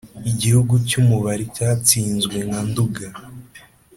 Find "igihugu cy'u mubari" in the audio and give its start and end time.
0.31-1.45